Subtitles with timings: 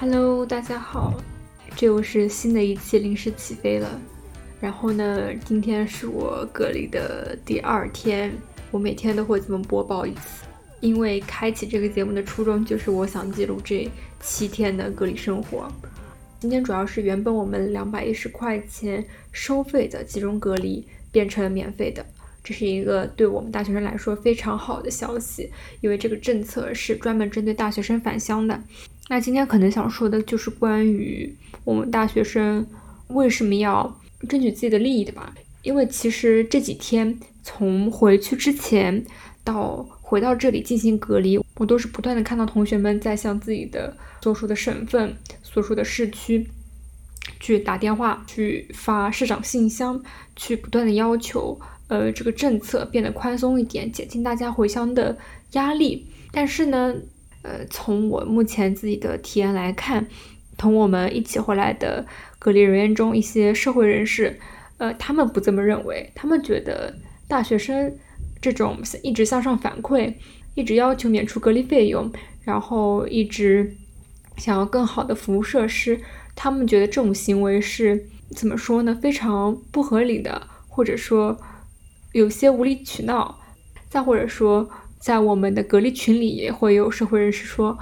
[0.00, 1.12] Hello，大家好，
[1.76, 4.00] 这又是新的一期临时起飞了。
[4.58, 8.32] 然后呢，今天是我隔离的第二天，
[8.70, 10.46] 我每天都会这么播报一次，
[10.80, 13.86] 因为开启这个节目的初衷就是我想记录这
[14.20, 15.70] 七天的隔离生活。
[16.38, 22.02] 今天主要是原本我们两百一十块钱收费的集中隔离变成了免费的，
[22.42, 28.58] 这是一个对我们大学生来说非常好的消息，因为这个政策是专门针对大学生返乡的。
[29.10, 32.64] 那今天可能想说的就是关于我们大学生
[33.08, 35.34] 为什么要争取自己的利益的吧？
[35.62, 39.04] 因为其实这几天从回去之前
[39.42, 43.92] 到回到这里进行隔离，我都是不断的看到同学们在向自己的
[44.22, 46.48] 所属的省份、所属的市区
[47.40, 50.00] 去打电话、去发市长信箱，
[50.36, 55.18] 去不断的要求，呃，这个政策变得宽松一点，减轻大家回乡的
[55.54, 56.06] 压力。
[56.30, 56.94] 但是呢？
[57.42, 60.06] 呃，从我目前自己的体验来看，
[60.58, 62.04] 同我们一起回来的
[62.38, 64.38] 隔离人员中，一些社会人士，
[64.76, 66.12] 呃，他们不这么认为。
[66.14, 66.94] 他们觉得
[67.26, 67.96] 大学生
[68.42, 70.12] 这种一直向上反馈，
[70.54, 73.74] 一直要求免除隔离费用，然后一直
[74.36, 75.98] 想要更好的服务设施，
[76.36, 78.98] 他们觉得这种行为是怎么说呢？
[79.00, 81.38] 非常不合理的，或者说
[82.12, 83.40] 有些无理取闹，
[83.88, 84.68] 再或者说。
[85.00, 87.78] 在我们的隔离群里也会有社会人士说，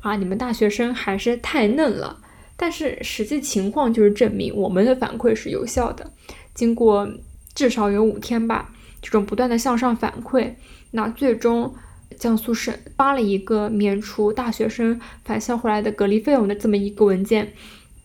[0.00, 2.20] 啊，你们大学生还是太嫩了。
[2.56, 6.12] 但是实际情况就是证明我们的反馈是有效的。
[6.54, 7.08] 经过
[7.54, 8.70] 至少有五天吧，
[9.02, 10.52] 这种不断的向上反馈，
[10.92, 11.74] 那最终
[12.18, 17.52] 江苏省发了一个免除大学生返校回来的隔离费用的这么一个文件。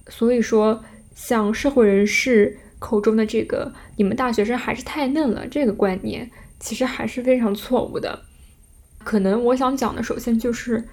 [0.07, 8.23] 所以说，像社会人士口中的这个“你们大学生还是太嫩了”这个观念，其实还是非常错误的。
[9.05, 10.83] 可能我想讲的，首先就是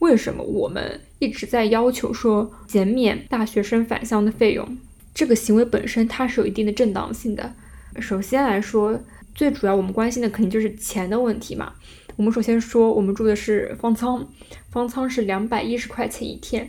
[0.00, 4.76] 为什么我们一直在要求说减免大学生返乡的费用，
[5.14, 7.54] 这个行为本身它是有一定的正当性的。
[8.00, 9.00] 首先来说，
[9.36, 11.72] 最主要我们关心的肯定就是钱的问题嘛。
[12.16, 14.28] 我们首先说，我们住的是方舱，
[14.70, 16.68] 方舱是两百一十块钱一天，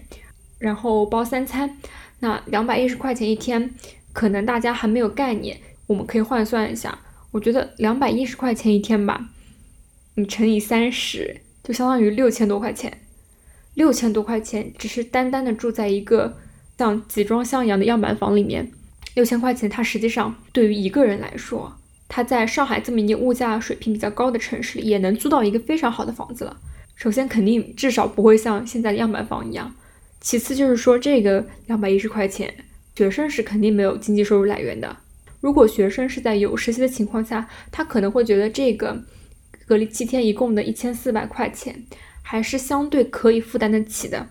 [0.60, 1.78] 然后包三餐。
[2.20, 3.74] 那两百一十块钱一天，
[4.14, 7.00] 可能大家还没有概念，我们可以换算一下。
[7.32, 9.30] 我觉得两百一十块钱一天吧。
[10.16, 13.00] 你乘以三十，就相当于六千多块钱。
[13.74, 16.38] 六千多块钱，只是单单的住在一个
[16.78, 18.70] 像集装箱一样的样板房里面。
[19.16, 21.74] 六千块钱，它实际上对于一个人来说，
[22.10, 26.58] 他在上海这么一个物价水平比较高的城市里，也能租到一个非常好的房子了。
[26.96, 29.74] 首先，肯定至少不会像现在的样板房一样。
[30.20, 32.54] 其次，就是说这个两百一十块钱，
[32.98, 34.98] 学生是肯定没有经济收入来源的。
[35.40, 39.02] 如果学生是在有实习的情况下，他可能会觉得这个。
[39.72, 41.86] 隔离七天一共的一千四百块钱，
[42.22, 44.28] 还是相对可以负担得起的。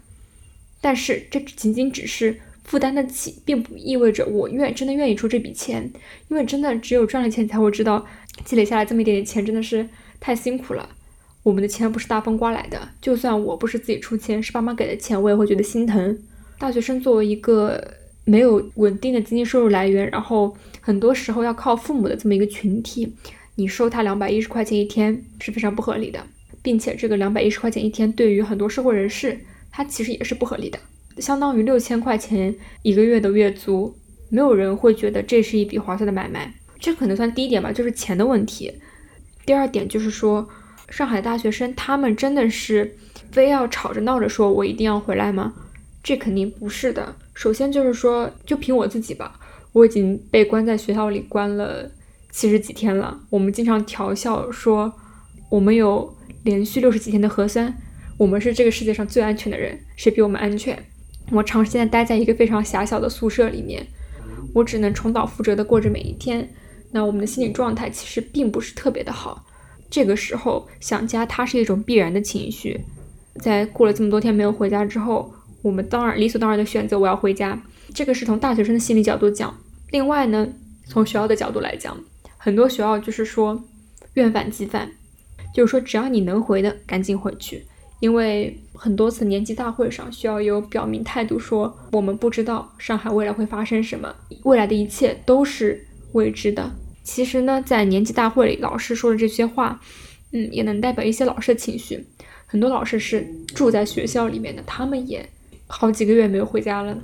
[0.83, 5.91] 但是这仅仅只是负担得起，并不意味着我愿真的愿意出这笔钱。
[6.29, 8.05] 因为真的只有赚了钱才会知道，
[8.45, 9.89] 积累下来这么一点点钱真的是
[10.21, 10.87] 太辛苦了。
[11.43, 16.19] 我们的钱不是大风刮来的，就算我不是自己出钱，是爸妈给的钱，我也会觉得心疼。
[16.59, 17.83] 大学生作为一个
[18.27, 23.11] 没有稳定的经济收入来源，然后很多时候要靠父母的这么一个群体。
[23.61, 26.19] 你收他两百一十块钱一天是非常不合理的，
[26.63, 29.39] 并且这个两百一十块钱一天对于很多社会人士，
[29.71, 30.79] 他其实也是不合理的，
[31.19, 33.95] 相当于六千块钱一个月的月租，
[34.31, 36.55] 没有人会觉得这是一笔划算的买卖。
[36.79, 38.73] 这可能算第一点吧，就是钱的问题。
[39.45, 40.49] 第二点就是说，
[40.89, 42.97] 上海大学生他们真的是
[43.31, 45.53] 非要吵着闹着说我一定要回来吗？
[46.03, 47.15] 这肯定不是的。
[47.35, 49.39] 首先就是说，就凭我自己吧，
[49.73, 51.91] 我已经被关在学校里关了。
[52.31, 54.93] 七十几天了，我们经常调笑说，
[55.51, 57.77] 我们有连续六十几天的核酸，
[58.17, 60.79] 我们是这个世界上最安全的人，谁比我们安全？
[61.33, 63.87] 我长时间待在一个非常狭小的宿舍里面，
[64.55, 66.49] 我只能重蹈覆辙的过着每一天。
[66.93, 69.45] 那我们的心理状态其实并不是特别的好。
[69.89, 72.81] 这个时候想家，它是一种必然的情绪。
[73.41, 75.33] 在过了这么多天没有回家之后，
[75.63, 77.61] 我们当然理所当然的选择我要回家。
[77.95, 79.57] 这个是从大学生的心理角度讲。
[79.91, 80.49] 另外呢，
[80.87, 81.97] 从学校的角度来讲。
[82.43, 83.63] 很多学校就是说，
[84.15, 84.91] 愿返即返，
[85.55, 87.67] 就是说只要你能回的，赶紧回去。
[88.01, 94.15] 因为很多次年级大会上，需要有表明态度，说我们不知道上海未来会发生什么，
[94.45, 96.71] 未来的一切都是未知的。
[97.05, 99.79] 其实呢，在年级大会里，老师说的这些话，
[100.33, 102.07] 嗯，也能代表一些老师的情绪。
[102.47, 105.29] 很多老师是住在学校里面的，他们也
[105.67, 106.97] 好几个月没有回家了，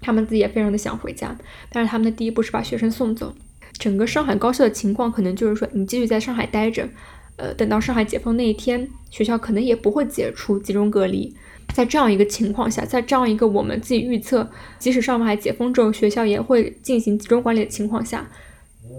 [0.00, 1.38] 他们自己也非常的想回家，
[1.70, 3.34] 但是他们的第一步是把学生送走。
[3.78, 6.88] 整个上海高校的情况可能就是说，你继续在上海待着，
[7.36, 11.34] 呃，等到上海解封那一天，学校可能也不会解除集中隔离。
[11.74, 18.30] 在这样一个情况下，在这样一个我们自己预测，即使上海解封之后，学校也会进行集中管理的情况下，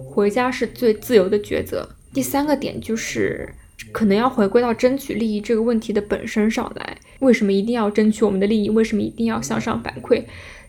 [0.10, 1.88] 回家是最自由的抉择。
[2.14, 3.54] 第三个点就是，
[3.92, 6.98] 可能要回归到争取利益这个问题的本身上来。
[7.20, 8.70] 为什么一定要争取我们的利益？
[8.70, 10.24] 为什么一定要向上反馈？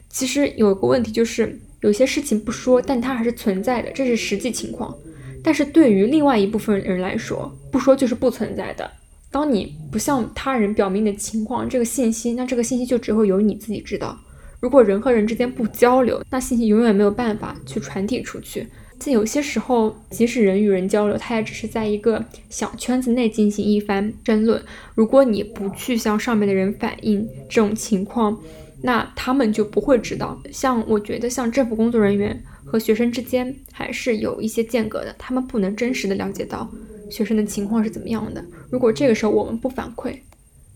[0.09, 4.97] 其实有一个问题就是，有些事情不说，但它还是存在的，这是实际情况。
[5.43, 8.91] 但是对于另外一部分人来说，不说就是不存在的。
[9.31, 14.19] 当你不向他人表明的情况，这个信息，那这个信息就只会有你自己知道。
[14.61, 18.67] 如果人和人之间不交流，那信息永远没有办法去传递出去。
[18.99, 24.63] 在有些时候，即使人与人交流，他也只是在一个小圈子内进行一番争论。
[24.95, 28.41] 如果你不去向上面的人反映这种情况，
[28.87, 30.39] 那他们就不会知道。
[30.53, 36.71] 像我觉得，像政府工作人员和学生之间还是有一些间隔的，他们不能真实的了解到。
[37.11, 38.45] 学生的情况是怎么样的？
[38.71, 40.19] 如果这个时候我们不反馈，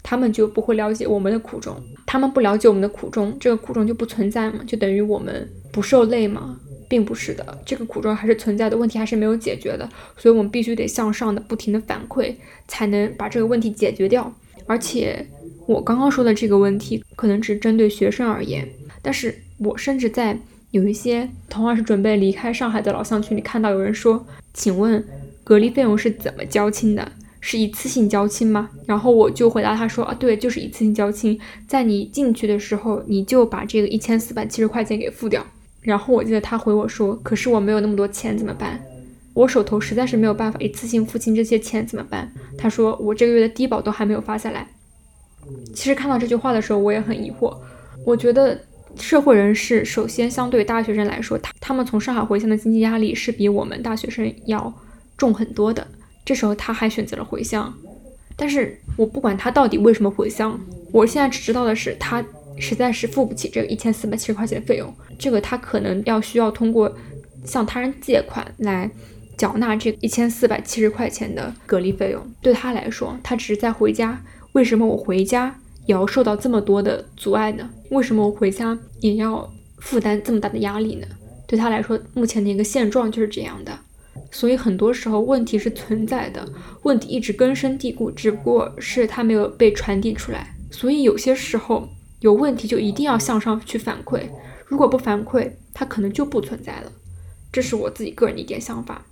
[0.03, 1.77] 他们就不会了解我们的苦衷。
[2.07, 4.61] 他们不了解我们的苦衷，这个苦衷就不存在吗？
[4.67, 6.59] 就等于我们不受累吗？
[6.89, 9.87] 并不是的，这个苦衷还是存在的，问题还是没有解决的。
[10.17, 12.35] 所以我们必须得向上的不停的反馈，
[12.67, 14.33] 才能把这个问题解决掉。
[14.67, 15.27] 而且
[15.69, 18.67] 我刚刚说的这个问题，可能只针对学生而言，
[19.03, 20.39] 但是我甚至在
[20.71, 25.05] 有一些同样是准备离开上海的老乡群里看到有人说，请问。
[25.45, 27.11] 隔离费用是怎么交清的？
[27.41, 28.69] 是一次性交清吗？
[28.85, 35.43] 然后我就回答他说啊，对，就是一次性交清，在你进去的时候，你就把这个一千四百七十块钱给付掉。
[35.81, 38.79] 然后我记得他回我说，可是我没有那么多钱怎么办？
[39.33, 42.31] 我手头实在是没有办法一次性付清这些钱怎么办？
[42.59, 44.69] 他说我这个月的低保都还没有发下来。
[45.75, 47.57] 其实看到这句话的时候，我也很疑惑。
[48.05, 48.59] 我觉得
[48.99, 54.73] 社会人士首先相对大学生来说，他他们从上海回乡的经济压力是比我们大学生要。
[55.19, 55.85] 重很多的，
[56.25, 57.75] 这时候他还选择了回乡，
[58.37, 60.57] 但是我不管他到底为什么回乡，
[60.93, 62.25] 我现在只知道的是他
[62.57, 66.97] 实在是付不起这个一千四百七十块钱的费用，这个他可能要需要通过
[67.45, 68.89] 向他人借款来
[69.37, 72.25] 缴纳这一千四百七十块钱的隔离费用。
[72.41, 74.23] 对他来说，他只是在回家，
[74.59, 75.57] 为什么我回家
[75.87, 77.71] 也要受到这么多的阻碍呢？
[77.93, 81.07] 为什么我回家也要负担这么大的压力呢？
[81.47, 83.71] 对他来说，目前的一个现状就是这样的。
[84.33, 86.45] 所以很多时候问题是存在的，
[86.83, 90.53] 问题一直根深蒂固，只不过是它没有被传递出来。
[90.73, 91.89] 所以有些时候
[92.19, 94.23] 有问题就一定要向上去反馈，
[94.67, 96.91] 如果不反馈，它可能就不存在了。
[97.53, 99.07] 这是我自己个人的一点想法。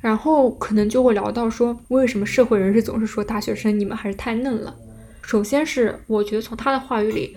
[0.00, 4.74] 然后可能就会聊到说，为什么社会人士总是说大学生你们还是太嫩了？
[5.22, 7.36] 首先是我觉得从他的话语里，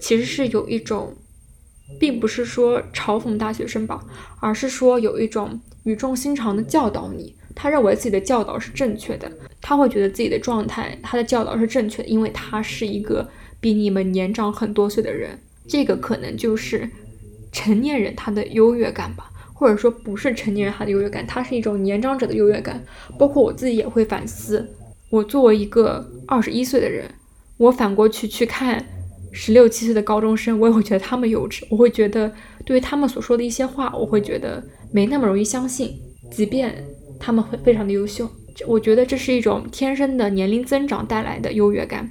[0.00, 1.16] 其实是有一种。
[1.98, 4.00] 并不是说嘲讽大学生吧，
[4.38, 7.34] 而是说有一种语重心长的教导你。
[7.52, 9.30] 他认为自己的教导是正确的，
[9.60, 13.28] 他会觉得自己的状态，他的教导是正确的，因为他是一个
[13.60, 15.36] 比你们年长很多岁的人。
[15.66, 16.88] 这个可能就是
[17.50, 19.28] 成年人他的优越感吧，
[19.60, 22.82] 或者说不是成年人他的优越感，他是一种年长者的优越感。
[23.18, 24.66] 包括我自己也会反思，
[25.10, 27.04] 我作为一个二十一岁的人，
[27.58, 28.82] 我反过去去看。
[29.32, 31.62] 十六七岁的高中生，我也会觉得他们幼稚。
[31.70, 32.32] 我会觉得，
[32.64, 34.60] 对于他们所说的一些话，我会觉得
[34.92, 35.92] 没那么容易相信，
[36.32, 36.84] 即便
[37.20, 38.28] 他们会非常的优秀。
[38.66, 42.10] 我觉得这是一种天生的年龄增长带来的优越感。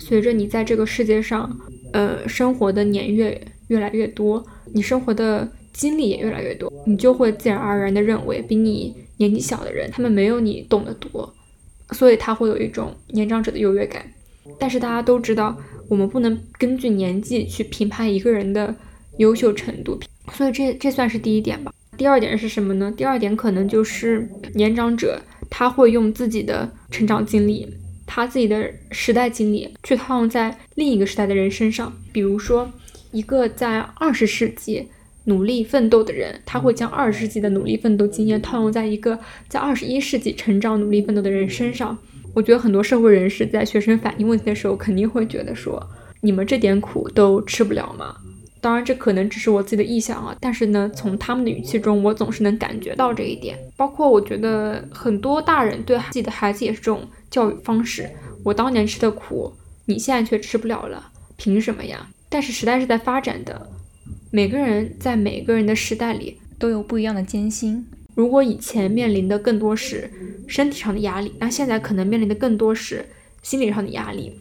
[0.00, 1.48] 随着你在这个世界上，
[1.92, 4.44] 呃，生活的年月越来越多，
[4.74, 11.34] 你生活的经历也越来越多，你就会自然而然的认为，比你年纪小的人，他们没有你懂得多，
[11.90, 14.02] 所以他会有一种年长者的优越感。
[14.58, 15.54] 但是大家都知道。
[15.86, 18.74] 我们不能根据年纪去评判一个人的
[19.18, 20.00] 优秀程度，
[20.32, 21.70] 所以这这算是第一点吧。
[21.98, 22.90] 第二点是什么呢？
[22.96, 27.68] 第二点可能就是年长者他会用自己的成长经历，
[28.06, 31.92] 他自己的时代经历去套用在另一个时代的人身上。
[32.10, 32.72] 比如说，
[33.12, 34.88] 一个在二十世纪
[35.24, 41.96] 努力奋斗的人，他会将二十世纪的努力奋斗经验套用在一个在二十一世纪成长努力奋斗的人身上。
[42.34, 45.80] 我觉得很多社会人士在学生反映问题的时候，肯定会觉得说，
[46.20, 48.16] 你们这点苦都吃不了吗？
[48.60, 50.34] 当然，这可能只是我自己的臆想啊。
[50.40, 53.58] 但是呢，从他们的语气中，我总是能感觉到这一点。
[53.76, 58.08] 包括我觉得很多大人对自己的孩子也是这种教育方式：
[58.42, 59.52] 我当年吃的苦，
[59.84, 62.08] 你现在却吃不了了，凭什么呀？
[62.30, 63.68] 但是时代是在发展的，
[64.34, 67.86] 每个人在每个人的时代里都有不一样的艰辛。
[68.16, 70.10] 如果以前面临的更多是
[70.48, 73.06] 身体上的压力，那现在可能面临的更多是
[73.44, 74.32] 心理上的压力。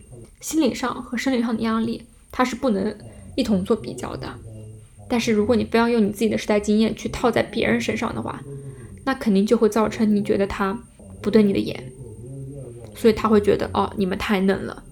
[0.41, 2.97] 心理上和生理上的压力，它是不能
[3.35, 4.27] 一同做比较的。
[5.07, 8.41] 但是如果你非要用你自己的时代经验去套在别人身上的话，
[9.05, 10.75] 那肯定就会造成你觉得他
[11.21, 11.91] 不对你的眼，
[12.95, 14.83] 所以他会觉得哦，你们太嫩了。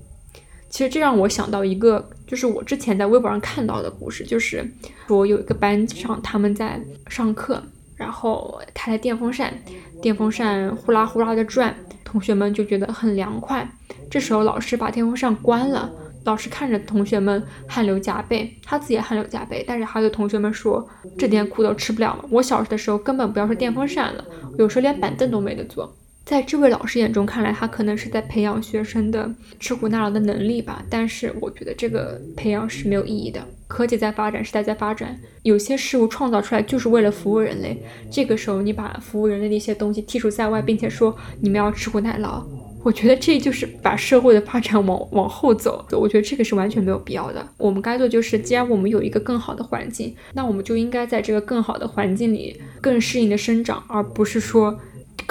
[0.69, 4.65] 其实这让我想到一个，就是我之前在微博上看到的故事，就是
[5.05, 7.61] 说有一个班上他们在上课，
[7.97, 9.53] 然后开了电风扇，
[10.01, 13.69] 电风扇呼啦呼啦的转，同学们就觉得很凉快。
[14.09, 15.91] 这时候老师把电风扇关了，
[16.23, 20.87] 老师看着同学们汗流浃背，他自己也汗流浃背，但是他对同学们说
[21.19, 22.23] ：“这点苦都吃不了吗？
[22.29, 24.23] 我小时的时候根本不要说电风扇了，
[24.57, 30.83] 有时候连板凳都没得坐。”在这位老师眼中看来，他可能是在培养学生的吃苦耐劳的能力吧。
[30.89, 33.45] 但是我觉得这个培养是没有意义的。
[33.67, 37.81] 科技在发展，时代在发展，有些事物创造出来就是为了服务人类。
[38.09, 42.45] 这个时候你把服务人类的一些东西剔除在外，并且说你们要吃苦耐劳，
[42.83, 45.85] 我觉得这就是把社会的发展往往后走。
[45.91, 47.45] 我觉得这个是完全没有必要的。
[47.57, 54.79] 我们该做就是，既然我们有一个更好的环境，那我们就应该在这个更好的环境里更适应的生长，而不是说。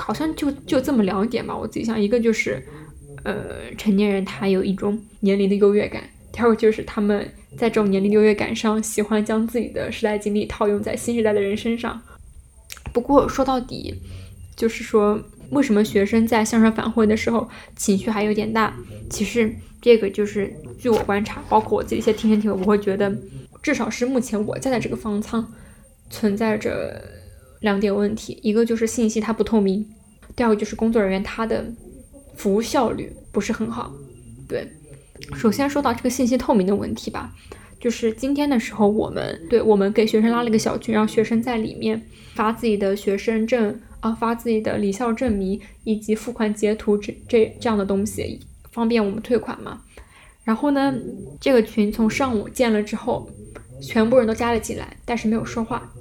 [0.00, 2.60] 好像就就这么两点吧，我自己想，一个就是，
[3.22, 6.02] 呃，成年人他有一种年龄的优越感，
[6.32, 12.00] 第二个就是他们在这种年龄优越感上，喜欢将自己的时代经历套用在新时代的人身上。
[12.92, 13.94] 不过说到底，
[14.56, 18.74] 就是说，为什么学生在向上反馈的时候情绪还有点大？
[19.10, 23.14] 其实这个就是据我观察，包括我自己一些听声体会，我会觉得，
[23.62, 25.46] 至少是目前我在的这个方舱
[26.08, 27.19] 存在着。
[27.60, 29.86] 两点问题，一个就是信息它不透明，
[30.34, 31.64] 第二个就是工作人员他的
[32.36, 33.92] 服务效率不是很好。
[34.48, 34.66] 对，
[35.34, 37.32] 首先说到这个信息透明的问题吧，
[37.78, 42.02] 就是今天的时候，我们对我们给学生拉了一个小群，让学生在里面
[42.34, 48.40] 发自己的学生证啊，发自己的离校证明以及付款截图这这这样的东西，
[48.72, 49.82] 方便我们退款嘛。
[50.42, 50.94] 然后呢，
[51.38, 53.28] 这个群从上午建了之后，
[53.82, 55.92] 全部人都加了进来，但是没有说话。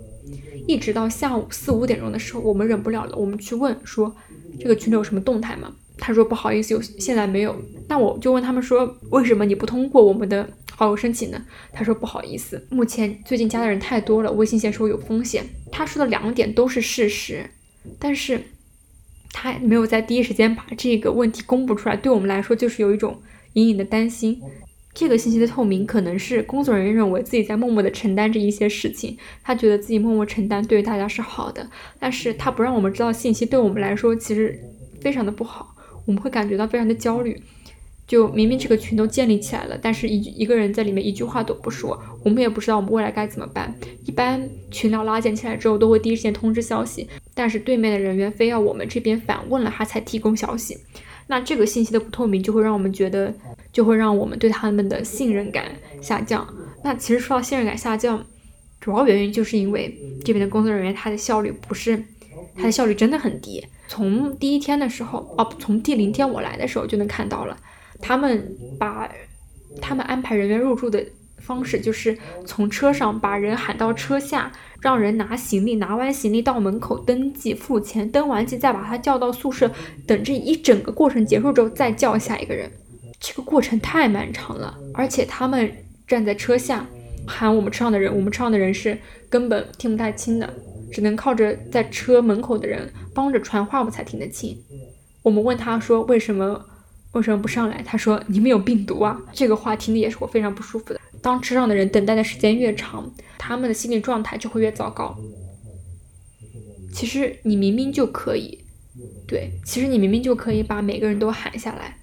[0.69, 4.15] 一直到下午四五点钟的时候，我们忍不了了，我们去问说
[4.59, 5.73] 这个群里有什么动态吗？
[5.97, 7.59] 他说不好意思，有现在没有。
[7.87, 11.43] 那我就问他们说为什么你不通过我们的好友申请呢？
[11.73, 15.43] 他说不好意思，目前最近加的人太多了，微信显示我有风险。
[15.71, 17.49] 他说的两点都是事实，
[17.97, 18.39] 但是
[19.33, 23.19] 他没有在第一时间把这个问题公布出来，对我们来说就是有一种
[23.53, 24.39] 隐隐的担心。
[24.93, 31.69] 这个信息的透明，可能是工作人员认为自己在默默的承担着一些事情，他觉得自己默默承担对大家是好的，
[31.99, 34.59] 但是他不让我们知道信息，对我们来说其实
[34.99, 37.41] 非常的不好，我们会感觉到非常的焦虑。
[38.07, 43.71] 就明明这个群都建立起来了，但是一一个人在里面一句话都不说，我们也不知道我们未来该怎么办。
[44.03, 50.75] 一般群聊拉建起来之后，都会第一时间通知消息，但是对面的人员非要我们这边反问了他才提供消息。
[51.29, 53.31] 那这个信息的不透明，就会让我们觉得，
[53.71, 55.65] 就会让我们对他们的信任感
[56.01, 56.45] 下降。
[56.83, 58.25] 那其实说到信任感下降，
[58.81, 59.95] 主要原因就是因为
[60.25, 62.03] 这边的工作人员他的效率不是，
[62.55, 63.63] 他的效率真的很低。
[63.87, 67.55] 从第一天的时候，哦，从第零天我来的时候就能看到了，
[68.01, 69.07] 他们把
[69.79, 71.05] 他们安排人员入住的。
[71.39, 79.71] 方式就是从车上把人喊到车下，让人拿行李，拿完行李到门口登记付钱，登完记再把他叫到宿舍，
[80.05, 82.71] 等这一整个过程结束之后再叫下一个人。
[83.19, 85.71] 这个过程太漫长了，而且他们
[86.07, 86.85] 站在车下
[87.27, 88.97] 喊我们车上的人，我们车上的人是
[89.29, 90.53] 根本听不太清的，
[90.91, 94.57] 只能靠着在车门口的人帮着传话，我们才听得清。
[95.21, 96.65] 我们问他说为什么
[97.11, 97.83] 为什么不上来？
[97.85, 99.19] 他说你们有病毒啊！
[99.33, 100.99] 这个话听的也是我非常不舒服的。
[101.21, 105.17] 当车上的人等待的时间越长，他们的心理状态就会越糟糕。
[106.93, 108.59] 其实你明明就可以，
[109.27, 111.97] 对，其实你明明就可以把每个人都喊下来，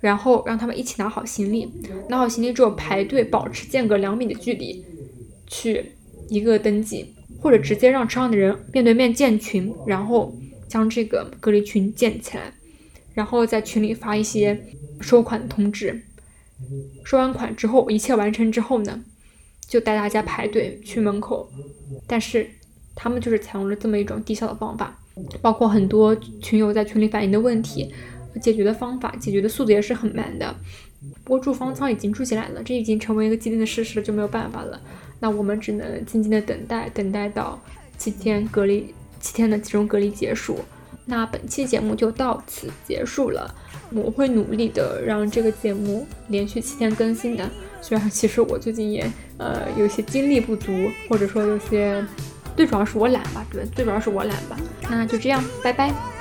[0.00, 1.68] 然后让他们一起拿好行李，
[2.08, 4.84] 拿好行李之后排队，保持间隔两米的距离，
[5.46, 5.92] 去
[6.28, 10.32] 一个登记，或者直接让车上的人面对面建群，然后
[10.68, 12.52] 将这个隔离群建起来，
[13.14, 14.58] 然后在群里发一些
[15.00, 16.04] 收款通知。
[17.04, 19.04] 收完款之后，一切完成之后呢，
[19.66, 21.50] 就带大家排队去门口。
[22.06, 22.48] 但是
[22.94, 24.98] 他们就是采用了这么一种低效的方法，
[25.40, 27.92] 包括很多群友在群里反映的问题，
[28.42, 30.54] 解决的方法、解决的速度也是很慢的。
[31.22, 34.80] 不过住方舱已经住起来了，这已经成为一个既定的事实了，就没有办法了。
[35.20, 37.60] 那我们只能静静的等待，等待到
[37.96, 40.58] 七天隔离、七天的集中隔离结束。
[41.06, 43.54] 那本期节目就到此结束了。
[43.92, 47.48] 我会努力的让这个节目连续七天更新的。
[47.80, 50.72] 虽然其实我最近也呃有些精力不足，
[51.08, 52.04] 或者说有些，
[52.56, 54.56] 最主要是我懒吧，对，最主要是我懒吧。
[54.90, 56.17] 那就这样，拜拜。